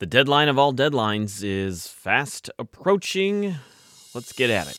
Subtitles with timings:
[0.00, 3.56] The deadline of all deadlines is fast approaching.
[4.14, 4.78] Let's get at it.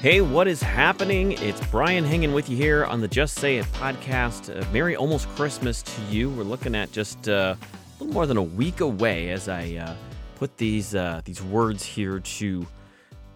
[0.00, 1.32] Hey, what is happening?
[1.32, 4.48] It's Brian hanging with you here on the Just Say It podcast.
[4.48, 6.30] Uh, Merry almost Christmas to you.
[6.30, 9.94] We're looking at just uh, a little more than a week away as I uh,
[10.36, 12.66] put these uh, these words here to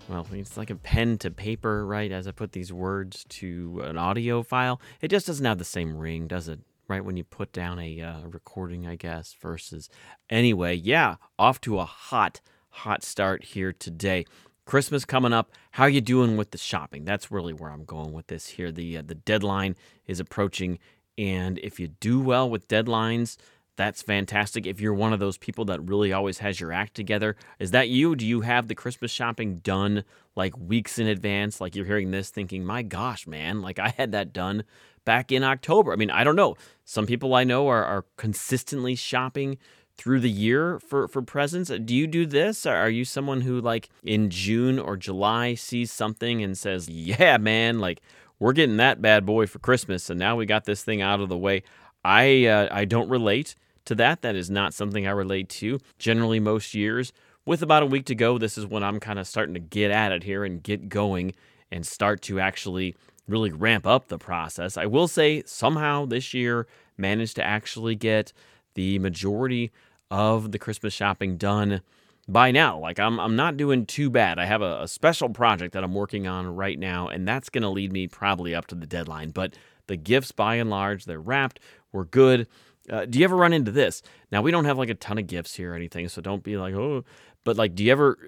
[0.08, 2.10] well, it's like a pen to paper, right?
[2.10, 5.96] As I put these words to an audio file, it just doesn't have the same
[5.96, 6.60] ring, does it?
[6.88, 9.34] Right when you put down a uh, recording, I guess.
[9.40, 9.88] Versus,
[10.28, 14.26] anyway, yeah, off to a hot, hot start here today.
[14.64, 15.50] Christmas coming up.
[15.72, 17.04] How you doing with the shopping?
[17.04, 18.70] That's really where I'm going with this here.
[18.70, 20.78] The uh, the deadline is approaching,
[21.16, 23.36] and if you do well with deadlines,
[23.76, 24.66] that's fantastic.
[24.66, 27.88] If you're one of those people that really always has your act together, is that
[27.88, 28.14] you?
[28.14, 30.04] Do you have the Christmas shopping done
[30.36, 31.60] like weeks in advance?
[31.60, 34.64] Like you're hearing this thinking, my gosh, man, like I had that done
[35.04, 35.92] back in October.
[35.92, 36.56] I mean, I don't know.
[36.84, 39.58] Some people I know are, are consistently shopping
[39.96, 41.70] through the year for, for presents.
[41.70, 42.66] Do you do this?
[42.66, 47.78] Are you someone who, like, in June or July sees something and says, yeah, man,
[47.78, 48.00] like,
[48.38, 51.28] we're getting that bad boy for Christmas, and now we got this thing out of
[51.28, 51.62] the way?
[52.04, 53.54] I uh, I don't relate
[53.86, 54.22] to that.
[54.22, 55.78] That is not something I relate to.
[55.98, 57.12] Generally, most years,
[57.44, 59.90] with about a week to go, this is when I'm kind of starting to get
[59.90, 61.34] at it here and get going
[61.70, 62.94] and start to actually
[63.28, 64.76] really ramp up the process.
[64.76, 66.66] I will say somehow this year
[66.96, 68.32] managed to actually get
[68.74, 69.72] the majority
[70.10, 71.80] of the Christmas shopping done
[72.28, 72.78] by now.
[72.78, 74.38] Like I'm I'm not doing too bad.
[74.38, 77.70] I have a, a special project that I'm working on right now, and that's gonna
[77.70, 79.30] lead me probably up to the deadline.
[79.30, 79.54] But
[79.86, 81.60] the gifts by and large, they're wrapped.
[81.92, 82.46] We're good.
[82.90, 84.02] Uh, do you ever run into this?
[84.30, 86.56] Now we don't have like a ton of gifts here or anything, so don't be
[86.56, 87.04] like, oh.
[87.44, 88.18] But like, do you ever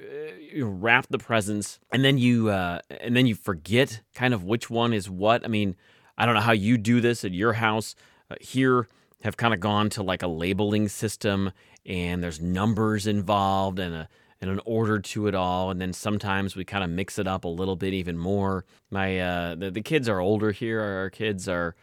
[0.58, 4.70] uh, wrap the presents and then you uh, and then you forget kind of which
[4.70, 5.44] one is what?
[5.44, 5.77] I mean,
[6.16, 7.94] I don't know how you do this at your house.
[8.30, 8.88] Uh, here,
[9.25, 11.50] have kind of gone to like a labeling system,
[11.86, 14.09] and there's numbers involved and a
[14.41, 15.71] and an order to it all.
[15.71, 18.66] And then sometimes we kind of mix it up a little bit even more.
[18.91, 20.81] My uh, the, the kids are older here.
[20.81, 21.75] Our kids are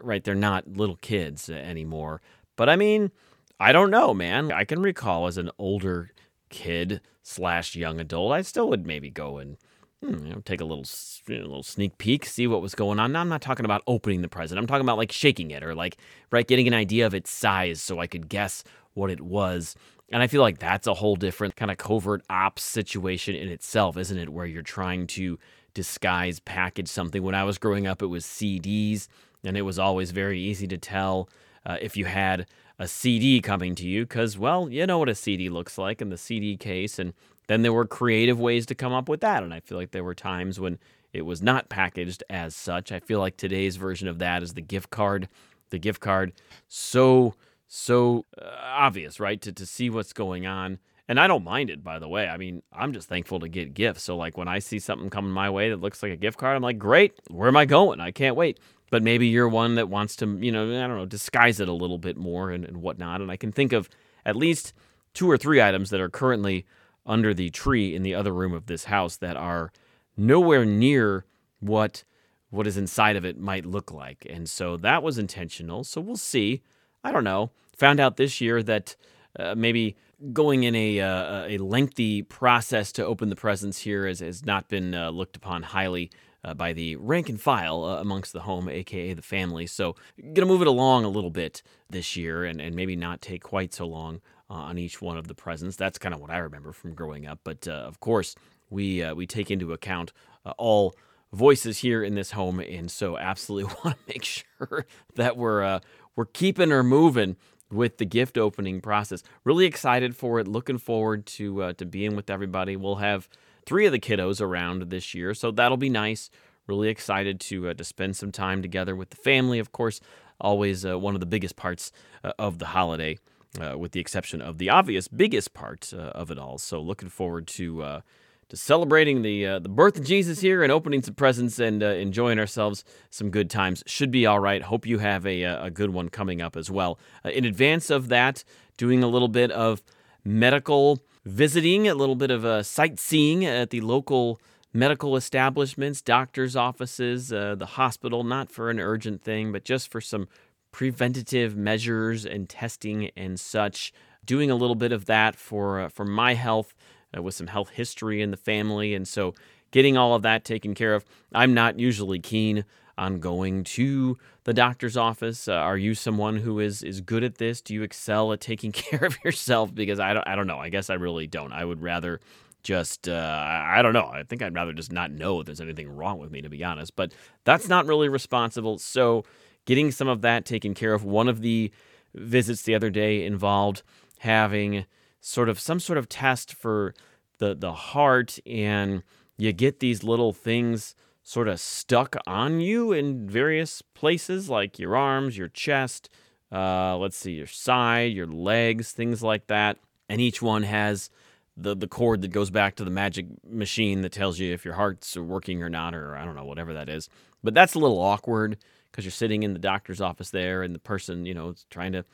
[0.00, 2.20] right, they're not little kids anymore.
[2.56, 3.10] But I mean,
[3.58, 4.52] I don't know, man.
[4.52, 6.10] I can recall as an older
[6.48, 9.56] kid slash young adult, I still would maybe go and
[10.02, 10.84] hmm, you know, take a little
[11.26, 13.12] you know, little sneak peek, see what was going on.
[13.12, 14.58] Now, I'm not talking about opening the present.
[14.58, 15.96] I'm talking about like shaking it or like
[16.30, 18.64] right getting an idea of its size so I could guess
[18.94, 19.74] what it was.
[20.10, 23.96] And I feel like that's a whole different kind of covert ops situation in itself,
[23.96, 24.28] isn't it?
[24.28, 25.38] Where you're trying to
[25.72, 27.22] disguise package something.
[27.22, 29.08] When I was growing up, it was CDs
[29.44, 31.28] and it was always very easy to tell
[31.64, 32.46] uh, if you had
[32.78, 36.10] a CD coming to you because, well, you know what a CD looks like in
[36.10, 36.98] the CD case.
[36.98, 37.12] And
[37.46, 39.42] then there were creative ways to come up with that.
[39.42, 40.78] And I feel like there were times when
[41.12, 42.90] it was not packaged as such.
[42.90, 45.28] I feel like today's version of that is the gift card.
[45.70, 46.34] The gift card,
[46.68, 47.34] so,
[47.66, 49.40] so uh, obvious, right?
[49.40, 50.78] To, to see what's going on.
[51.08, 52.28] And I don't mind it, by the way.
[52.28, 54.02] I mean, I'm just thankful to get gifts.
[54.02, 56.56] So, like, when I see something coming my way that looks like a gift card,
[56.56, 58.00] I'm like, great, where am I going?
[58.00, 58.58] I can't wait
[58.92, 61.72] but maybe you're one that wants to, you know, I don't know, disguise it a
[61.72, 63.22] little bit more and, and whatnot.
[63.22, 63.88] And I can think of
[64.26, 64.74] at least
[65.14, 66.66] two or three items that are currently
[67.06, 69.72] under the tree in the other room of this house that are
[70.14, 71.24] nowhere near
[71.58, 72.04] what
[72.50, 74.26] what is inside of it might look like.
[74.28, 75.84] And so that was intentional.
[75.84, 76.60] So we'll see.
[77.02, 77.50] I don't know.
[77.78, 78.94] Found out this year that
[79.38, 79.96] uh, maybe
[80.34, 84.68] going in a uh, a lengthy process to open the presents here has, has not
[84.68, 86.10] been uh, looked upon highly
[86.44, 89.66] uh, by the rank and file uh, amongst the home, aka the family.
[89.66, 89.96] So,
[90.32, 93.72] gonna move it along a little bit this year, and and maybe not take quite
[93.72, 94.20] so long
[94.50, 95.76] uh, on each one of the presents.
[95.76, 97.40] That's kind of what I remember from growing up.
[97.44, 98.34] But uh, of course,
[98.70, 100.12] we uh, we take into account
[100.44, 100.94] uh, all
[101.32, 105.80] voices here in this home, and so absolutely want to make sure that we're
[106.16, 107.36] we're keeping her moving
[107.70, 109.22] with the gift opening process.
[109.44, 110.48] Really excited for it.
[110.48, 112.76] Looking forward to to being with everybody.
[112.76, 113.28] We'll have
[113.66, 116.30] three of the kiddos around this year, so that'll be nice.
[116.66, 119.58] Really excited to uh, to spend some time together with the family.
[119.58, 120.00] Of course,
[120.40, 121.90] always uh, one of the biggest parts
[122.22, 123.18] uh, of the holiday,
[123.60, 126.58] uh, with the exception of the obvious biggest part uh, of it all.
[126.58, 128.00] So looking forward to uh,
[128.48, 132.84] to celebrating the the birth of Jesus here and opening some presents and enjoying ourselves
[133.10, 133.82] some good times.
[133.86, 134.62] Should be all right.
[134.62, 136.98] Hope you have a a good one coming up as well.
[137.24, 138.44] in advance of that,
[138.76, 139.82] doing a little bit of
[140.24, 144.40] medical visiting, a little bit of a sightseeing at the local
[144.72, 150.00] medical establishments, doctors' offices, uh, the hospital, not for an urgent thing, but just for
[150.00, 150.28] some
[150.70, 153.92] preventative measures and testing and such.
[154.24, 156.74] Doing a little bit of that for uh, for my health
[157.16, 159.34] uh, with some health history in the family, and so
[159.72, 161.04] getting all of that taken care of.
[161.34, 162.64] I'm not usually keen
[162.98, 165.48] on going to the doctor's office?
[165.48, 167.60] Uh, are you someone who is is good at this?
[167.60, 169.74] Do you excel at taking care of yourself?
[169.74, 170.58] Because I don't I don't know.
[170.58, 171.52] I guess I really don't.
[171.52, 172.20] I would rather
[172.62, 174.06] just uh, I don't know.
[174.06, 176.62] I think I'd rather just not know if there's anything wrong with me, to be
[176.62, 176.94] honest.
[176.94, 177.12] But
[177.44, 178.78] that's not really responsible.
[178.78, 179.24] So
[179.64, 181.04] getting some of that taken care of.
[181.04, 181.72] One of the
[182.14, 183.82] visits the other day involved
[184.20, 184.86] having
[185.20, 186.94] sort of some sort of test for
[187.38, 189.02] the the heart, and
[189.36, 194.96] you get these little things sort of stuck on you in various places, like your
[194.96, 196.10] arms, your chest.
[196.50, 199.78] Uh, let's see, your side, your legs, things like that.
[200.08, 201.10] And each one has
[201.56, 204.74] the the cord that goes back to the magic machine that tells you if your
[204.74, 207.08] heart's working or not, or I don't know, whatever that is.
[207.42, 208.58] But that's a little awkward
[208.90, 211.92] because you're sitting in the doctor's office there, and the person, you know, is trying
[211.92, 212.04] to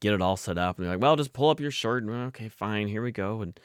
[0.00, 2.12] get it all set up, and they're like, "Well, just pull up your shirt." And
[2.28, 3.42] okay, fine, here we go.
[3.42, 3.58] And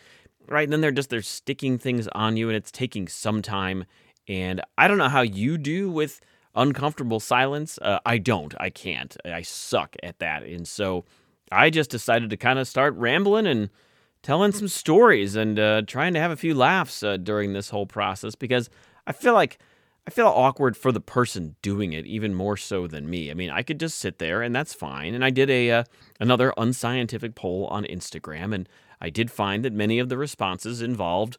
[0.47, 3.85] right, and then they're just they're sticking things on you, and it's taking some time.
[4.29, 6.21] And I don't know how you do with
[6.55, 7.79] uncomfortable silence.
[7.81, 8.53] Uh, I don't.
[8.59, 9.17] I can't.
[9.25, 10.43] I suck at that.
[10.43, 11.05] And so
[11.51, 13.71] I just decided to kind of start rambling and
[14.21, 17.87] telling some stories and uh, trying to have a few laughs uh, during this whole
[17.87, 18.69] process because
[19.07, 19.57] I feel like
[20.05, 23.31] I feel awkward for the person doing it even more so than me.
[23.31, 25.13] I mean, I could just sit there and that's fine.
[25.13, 25.83] And I did a uh,
[26.19, 28.69] another unscientific poll on Instagram and
[29.01, 31.37] I did find that many of the responses involved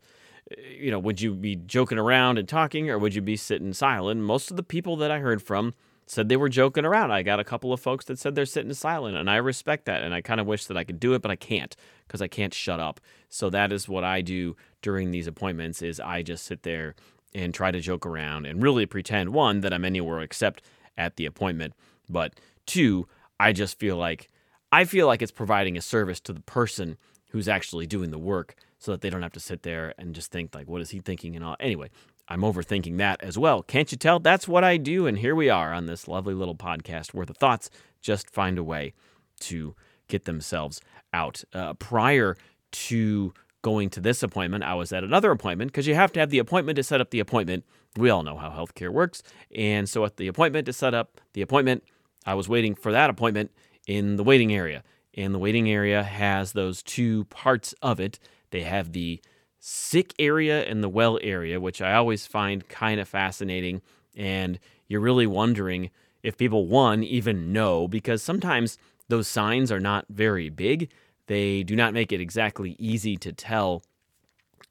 [0.58, 4.20] you know, would you be joking around and talking or would you be sitting silent?
[4.20, 5.75] Most of the people that I heard from
[6.06, 7.12] said they were joking around.
[7.12, 10.02] I got a couple of folks that said they're sitting silent, and I respect that.
[10.02, 11.76] And I kind of wish that I could do it, but I can't
[12.06, 13.00] because I can't shut up.
[13.29, 16.97] So that is what I do during these appointments: is I just sit there
[17.32, 20.62] and try to joke around and really pretend one that I'm anywhere except
[20.99, 21.75] at the appointment,
[22.08, 22.35] but
[22.67, 23.06] two,
[23.38, 24.29] I just feel like
[24.73, 26.97] I feel like it's providing a service to the person
[27.31, 30.32] who's actually doing the work so that they don't have to sit there and just
[30.32, 31.88] think like what is he thinking and all anyway
[32.31, 33.65] I'm overthinking that as well.
[33.65, 34.21] Can't you tell?
[34.21, 35.09] That's what I do.
[35.09, 38.62] And here we are on this lovely little podcast where the thoughts just find a
[38.62, 38.94] way
[39.41, 39.75] to
[40.06, 40.81] get themselves
[41.12, 41.43] out.
[41.53, 42.37] Uh, prior
[42.71, 46.31] to going to this appointment, I was at another appointment because you have to have
[46.31, 47.65] the appointment to set up the appointment.
[47.97, 49.25] We all know how healthcare works.
[49.53, 51.83] And so at the appointment to set up the appointment,
[52.25, 53.50] I was waiting for that appointment
[53.88, 54.85] in the waiting area.
[55.15, 58.21] And the waiting area has those two parts of it.
[58.50, 59.20] They have the
[59.58, 63.82] sick area and the well area, which I always find kind of fascinating.
[64.17, 64.58] And
[64.88, 65.91] you're really wondering
[66.23, 70.91] if people, one, even know, because sometimes those signs are not very big.
[71.26, 73.82] They do not make it exactly easy to tell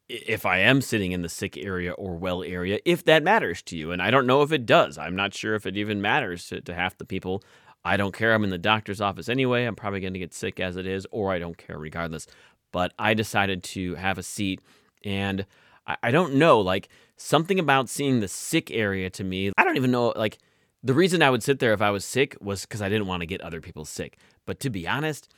[0.08, 3.76] if I am sitting in the sick area or well area, if that matters to
[3.76, 3.92] you.
[3.92, 4.98] And I don't know if it does.
[4.98, 7.42] I'm not sure if it even matters to, to half the people.
[7.84, 8.34] I don't care.
[8.34, 9.64] I'm in the doctor's office anyway.
[9.64, 12.26] I'm probably going to get sick as it is, or I don't care regardless.
[12.72, 14.60] But I decided to have a seat
[15.04, 15.46] and
[15.86, 19.76] I, I don't know, like something about seeing the sick area to me, I don't
[19.76, 20.38] even know, like
[20.82, 23.20] the reason I would sit there if I was sick was because I didn't want
[23.20, 24.16] to get other people sick.
[24.46, 25.28] But to be honest,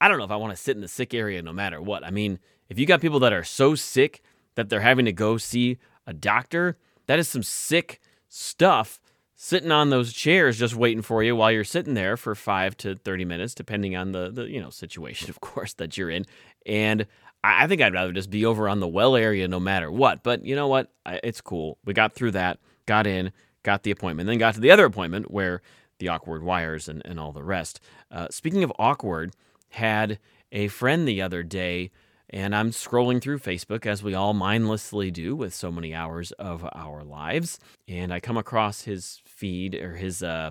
[0.00, 2.04] I don't know if I want to sit in the sick area no matter what.
[2.04, 2.38] I mean,
[2.68, 4.22] if you got people that are so sick
[4.54, 6.76] that they're having to go see a doctor,
[7.06, 9.00] that is some sick stuff
[9.36, 12.94] sitting on those chairs just waiting for you while you're sitting there for 5 to
[12.94, 16.24] 30 minutes depending on the the you know situation of course that you're in
[16.66, 17.06] and
[17.44, 20.22] I think I'd rather just be over on the well area no matter what.
[20.22, 20.90] But you know what?
[21.04, 21.76] It's cool.
[21.84, 23.32] We got through that, got in,
[23.62, 25.60] got the appointment, then got to the other appointment where
[25.98, 27.80] the awkward wires and, and all the rest.
[28.10, 29.34] Uh, speaking of awkward,
[29.68, 30.18] had
[30.52, 31.90] a friend the other day,
[32.30, 36.66] and I'm scrolling through Facebook as we all mindlessly do with so many hours of
[36.74, 37.58] our lives.
[37.86, 40.50] And I come across his feed or his, uh,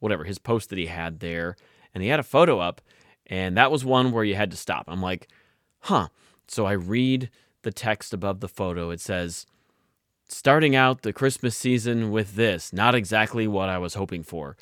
[0.00, 1.56] whatever, his post that he had there,
[1.94, 2.80] and he had a photo up,
[3.26, 4.84] and that was one where you had to stop.
[4.88, 5.28] I'm like,
[5.80, 6.08] huh
[6.48, 7.30] so I read
[7.62, 8.90] the text above the photo.
[8.90, 9.46] It says,
[10.28, 14.56] starting out the Christmas season with this, not exactly what I was hoping for.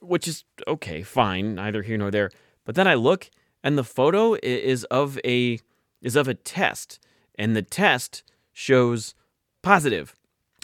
[0.00, 2.30] Which is okay, fine, neither here nor there.
[2.64, 3.30] But then I look
[3.64, 5.58] and the photo is of a
[6.02, 7.00] is of a test
[7.36, 9.14] and the test shows
[9.62, 10.14] positive.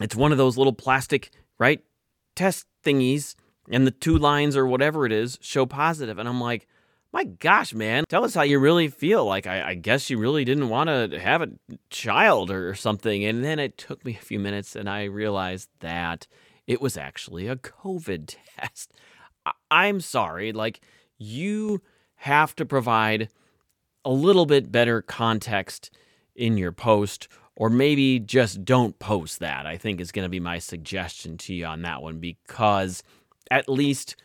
[0.00, 1.82] It's one of those little plastic, right?
[2.36, 3.34] Test thingies
[3.70, 6.68] and the two lines or whatever it is show positive and I'm like,
[7.12, 9.24] my gosh, man, tell us how you really feel.
[9.24, 11.50] Like, I, I guess you really didn't want to have a
[11.88, 13.24] child or something.
[13.24, 16.28] And then it took me a few minutes and I realized that
[16.68, 18.92] it was actually a COVID test.
[19.44, 20.52] I, I'm sorry.
[20.52, 20.80] Like,
[21.18, 21.82] you
[22.20, 23.30] have to provide
[24.04, 25.90] a little bit better context
[26.34, 29.66] in your post, or maybe just don't post that.
[29.66, 33.02] I think is going to be my suggestion to you on that one because
[33.50, 34.16] at least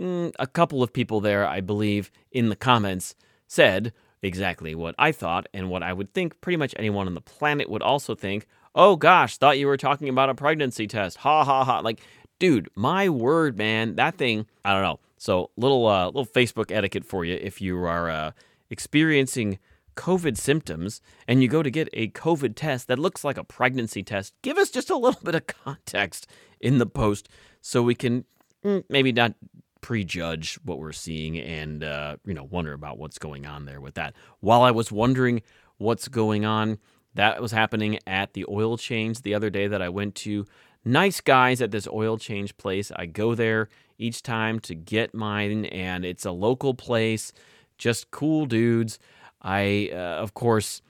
[0.00, 3.16] mm, a couple of people there, I believe, in the comments
[3.48, 7.20] said exactly what I thought and what I would think pretty much anyone on the
[7.20, 8.46] planet would also think.
[8.72, 11.18] Oh gosh, thought you were talking about a pregnancy test.
[11.18, 11.80] Ha ha ha.
[11.80, 12.00] Like,
[12.38, 15.00] dude, my word, man, that thing, I don't know.
[15.22, 18.32] So, little uh, little Facebook etiquette for you if you are uh,
[18.70, 19.60] experiencing
[19.94, 24.02] COVID symptoms and you go to get a COVID test that looks like a pregnancy
[24.02, 26.26] test, give us just a little bit of context
[26.60, 27.28] in the post
[27.60, 28.24] so we can
[28.64, 29.34] mm, maybe not
[29.80, 33.94] prejudge what we're seeing and uh, you know wonder about what's going on there with
[33.94, 34.14] that.
[34.40, 35.42] While I was wondering
[35.78, 36.78] what's going on,
[37.14, 40.46] that was happening at the oil change the other day that I went to.
[40.84, 42.90] Nice guys at this oil change place.
[42.96, 47.32] I go there each time to get mine, and it's a local place.
[47.78, 48.98] Just cool dudes.
[49.40, 50.82] I, uh, of course,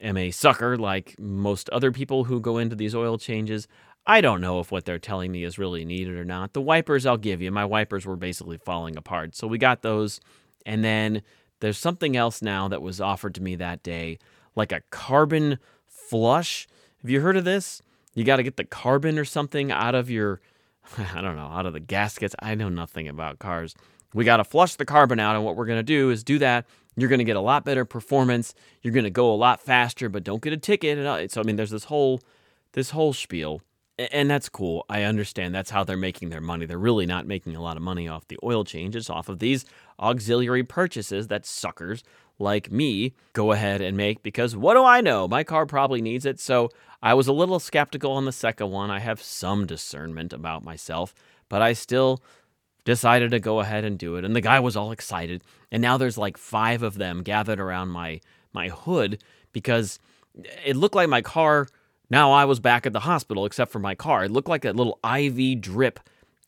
[0.00, 3.68] am a sucker like most other people who go into these oil changes.
[4.06, 6.52] I don't know if what they're telling me is really needed or not.
[6.52, 7.50] The wipers, I'll give you.
[7.52, 9.36] My wipers were basically falling apart.
[9.36, 10.20] So we got those.
[10.66, 11.22] And then
[11.60, 14.18] there's something else now that was offered to me that day,
[14.56, 16.66] like a carbon flush.
[17.02, 17.82] Have you heard of this?
[18.14, 20.40] You got to get the carbon or something out of your,
[21.14, 22.34] I don't know, out of the gaskets.
[22.40, 23.74] I know nothing about cars.
[24.14, 25.36] We got to flush the carbon out.
[25.36, 26.66] And what we're going to do is do that.
[26.96, 28.54] You're going to get a lot better performance.
[28.82, 30.98] You're going to go a lot faster, but don't get a ticket.
[30.98, 32.20] Uh, so, I mean, there's this whole,
[32.72, 33.62] this whole spiel
[34.12, 34.84] and that's cool.
[34.88, 36.64] I understand that's how they're making their money.
[36.64, 39.64] They're really not making a lot of money off the oil changes, off of these
[39.98, 42.02] auxiliary purchases that suckers
[42.40, 45.28] like me go ahead and make because what do I know?
[45.28, 46.40] My car probably needs it.
[46.40, 46.70] So
[47.02, 48.90] I was a little skeptical on the second one.
[48.90, 51.14] I have some discernment about myself,
[51.48, 52.22] but I still
[52.84, 54.24] decided to go ahead and do it.
[54.24, 55.42] And the guy was all excited.
[55.70, 58.20] And now there's like five of them gathered around my
[58.52, 59.98] my hood because
[60.64, 61.68] it looked like my car
[62.10, 64.24] now I was back at the hospital, except for my car.
[64.24, 66.00] It looked like a little IV drip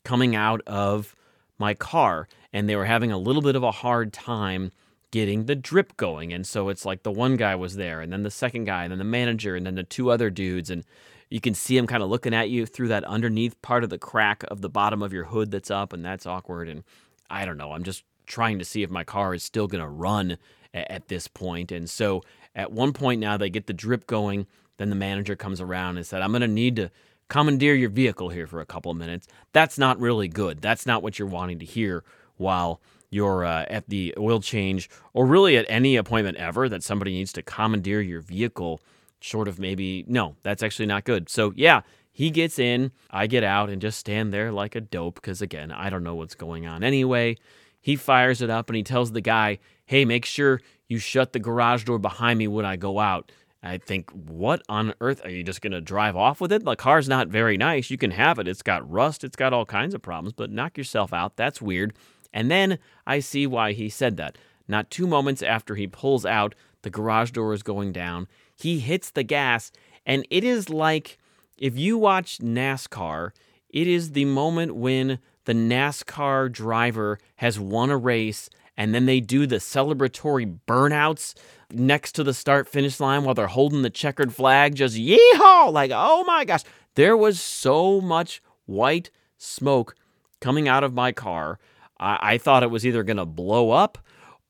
[0.03, 1.15] coming out of
[1.57, 4.73] my car, and they were having a little bit of a hard time
[5.13, 6.33] getting the drip going.
[6.33, 8.91] And so it's like the one guy was there, and then the second guy, and
[8.91, 10.69] then the manager, and then the two other dudes.
[10.69, 10.83] And
[11.29, 13.97] you can see them kind of looking at you through that underneath part of the
[13.97, 16.67] crack of the bottom of your hood that's up, and that's awkward.
[16.67, 16.83] And
[17.29, 17.71] I don't know.
[17.71, 20.37] I'm just trying to see if my car is still going to run
[20.73, 21.71] at this point.
[21.71, 22.23] And so
[22.55, 26.05] at one point now, they get the drip going then the manager comes around and
[26.05, 26.89] said, I'm going to need to
[27.29, 29.27] commandeer your vehicle here for a couple of minutes.
[29.51, 30.61] That's not really good.
[30.61, 32.03] That's not what you're wanting to hear
[32.37, 32.81] while
[33.13, 37.31] you're uh, at the oil change or really at any appointment ever that somebody needs
[37.33, 38.81] to commandeer your vehicle.
[39.19, 41.29] Short of maybe, no, that's actually not good.
[41.29, 45.15] So, yeah, he gets in, I get out and just stand there like a dope
[45.15, 47.37] because, again, I don't know what's going on anyway.
[47.79, 51.39] He fires it up and he tells the guy, Hey, make sure you shut the
[51.39, 53.31] garage door behind me when I go out.
[53.61, 56.65] I think, what on earth are you just going to drive off with it?
[56.65, 57.89] The car's not very nice.
[57.89, 58.47] You can have it.
[58.47, 61.37] It's got rust, it's got all kinds of problems, but knock yourself out.
[61.37, 61.93] That's weird.
[62.33, 64.37] And then I see why he said that.
[64.67, 68.27] Not two moments after he pulls out, the garage door is going down.
[68.55, 69.71] He hits the gas,
[70.05, 71.17] and it is like
[71.57, 73.31] if you watch NASCAR,
[73.69, 79.19] it is the moment when the NASCAR driver has won a race and then they
[79.19, 81.35] do the celebratory burnouts
[81.71, 85.71] next to the start finish line while they're holding the checkered flag, just yeehaw!
[85.71, 86.63] Like, oh my gosh.
[86.95, 89.95] There was so much white smoke
[90.39, 91.59] coming out of my car.
[92.03, 93.97] I, I thought it was either going to blow up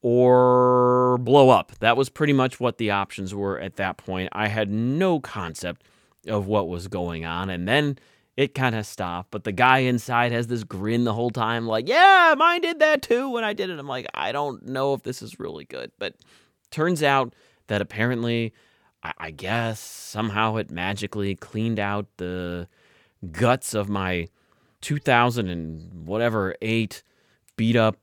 [0.01, 1.72] or blow up.
[1.79, 4.29] That was pretty much what the options were at that point.
[4.33, 5.83] I had no concept
[6.27, 7.50] of what was going on.
[7.50, 7.98] And then
[8.36, 9.31] it kind of stopped.
[9.31, 13.01] But the guy inside has this grin the whole time, like, yeah, mine did that
[13.01, 13.79] too when I did it.
[13.79, 15.91] I'm like, I don't know if this is really good.
[16.00, 16.15] But
[16.72, 17.33] turns out
[17.67, 18.53] that apparently,
[19.03, 22.67] I, I guess somehow it magically cleaned out the
[23.31, 24.27] guts of my
[24.81, 27.03] 2000 and whatever eight
[27.63, 27.96] beat up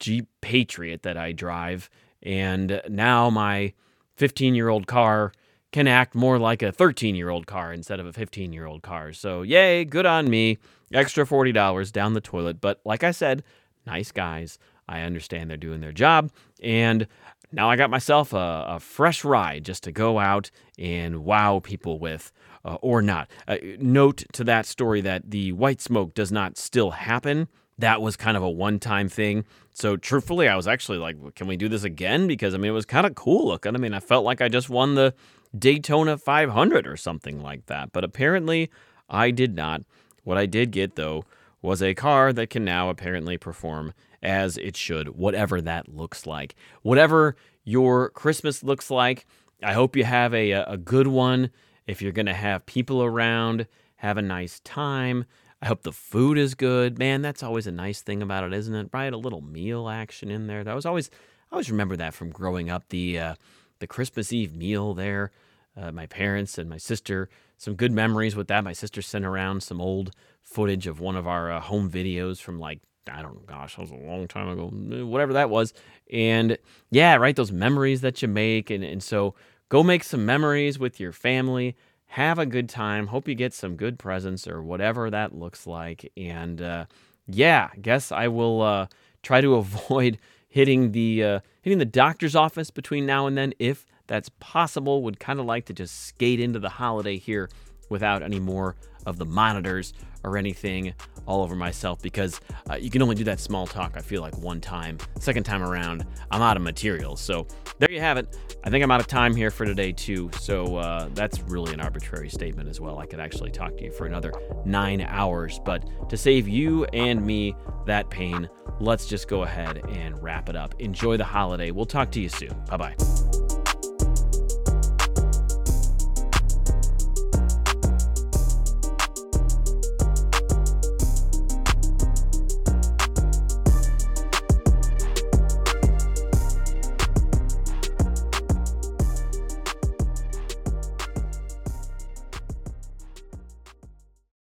[0.00, 1.88] Jeep Patriot that I drive.
[2.20, 3.72] And now my
[4.16, 5.30] 15 year old car
[5.70, 8.82] can act more like a 13 year old car instead of a 15 year old
[8.82, 9.12] car.
[9.12, 10.58] So, yay, good on me.
[10.92, 12.60] Extra $40 down the toilet.
[12.60, 13.44] But like I said,
[13.86, 14.58] nice guys.
[14.88, 16.32] I understand they're doing their job.
[16.60, 17.06] And
[17.52, 22.00] now I got myself a, a fresh ride just to go out and wow people
[22.00, 22.32] with.
[22.66, 23.28] Uh, or not.
[23.46, 27.46] Uh, note to that story that the white smoke does not still happen.
[27.78, 29.44] That was kind of a one time thing.
[29.72, 32.28] So, truthfully, I was actually like, can we do this again?
[32.28, 33.74] Because, I mean, it was kind of cool looking.
[33.74, 35.14] I mean, I felt like I just won the
[35.58, 37.92] Daytona 500 or something like that.
[37.92, 38.70] But apparently,
[39.08, 39.82] I did not.
[40.22, 41.24] What I did get, though,
[41.62, 46.54] was a car that can now apparently perform as it should, whatever that looks like.
[46.82, 49.26] Whatever your Christmas looks like,
[49.62, 51.50] I hope you have a, a good one.
[51.86, 53.66] If you're going to have people around,
[53.96, 55.24] have a nice time.
[55.64, 56.98] I hope the food is good.
[56.98, 58.90] Man, that's always a nice thing about it, isn't it?
[58.92, 59.12] Right?
[59.12, 60.62] A little meal action in there.
[60.62, 61.10] That was always,
[61.50, 62.84] I always remember that from growing up.
[62.90, 63.34] The, uh,
[63.78, 65.32] the Christmas Eve meal there
[65.76, 68.64] uh, my parents and my sister some good memories with that.
[68.64, 70.10] My sister sent around some old
[70.42, 72.80] footage of one of our uh, home videos from like
[73.10, 74.68] I don't know, gosh, that was a long time ago,
[75.04, 75.74] whatever that was.
[76.10, 76.56] And
[76.90, 78.70] yeah, right, those memories that you make.
[78.70, 79.34] And, and so
[79.68, 81.76] go make some memories with your family.
[82.14, 83.08] Have a good time.
[83.08, 86.12] Hope you get some good presents or whatever that looks like.
[86.16, 86.84] And uh,
[87.26, 88.86] yeah, guess I will uh,
[89.24, 90.18] try to avoid
[90.48, 95.02] hitting the uh, hitting the doctor's office between now and then if that's possible.
[95.02, 97.50] Would kind of like to just skate into the holiday here
[97.88, 98.76] without any more
[99.06, 100.94] of the monitors or anything
[101.26, 104.36] all over myself because uh, you can only do that small talk, I feel like,
[104.38, 104.98] one time.
[105.18, 107.20] Second time around, I'm out of materials.
[107.20, 107.46] So
[107.78, 108.36] there you have it.
[108.64, 110.30] I think I'm out of time here for today, too.
[110.38, 112.98] So uh, that's really an arbitrary statement as well.
[112.98, 114.32] I could actually talk to you for another
[114.64, 115.60] nine hours.
[115.64, 117.54] But to save you and me
[117.86, 118.48] that pain,
[118.80, 120.74] let's just go ahead and wrap it up.
[120.78, 121.70] Enjoy the holiday.
[121.70, 122.54] We'll talk to you soon.
[122.68, 123.23] Bye bye.